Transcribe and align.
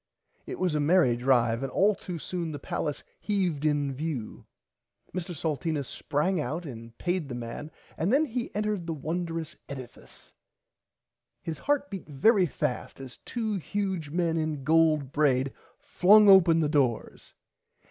It 0.47 0.57
was 0.57 0.73
a 0.73 0.79
merry 0.79 1.15
drive 1.15 1.61
and 1.61 1.71
all 1.71 1.93
too 1.93 2.17
soon 2.17 2.53
the 2.53 2.57
Palace 2.57 3.03
heaved 3.19 3.65
in 3.65 3.93
view. 3.93 4.47
Mr 5.13 5.35
Salteena 5.35 5.85
sprang 5.85 6.41
out 6.41 6.65
and 6.65 6.97
paid 6.97 7.29
the 7.29 7.35
man 7.35 7.69
and 7.99 8.11
then 8.11 8.25
he 8.25 8.49
entered 8.55 8.87
the 8.87 8.95
wondrous 8.95 9.55
edifice. 9.69 10.33
His 11.43 11.59
heart 11.59 11.91
beat 11.91 12.09
very 12.09 12.47
fast 12.47 12.99
as 12.99 13.17
two 13.17 13.57
huge 13.57 14.09
men 14.09 14.37
in 14.37 14.63
gold 14.63 15.11
braid 15.11 15.53
flung 15.77 16.27
open 16.27 16.61
the 16.61 16.67
doors. 16.69 17.35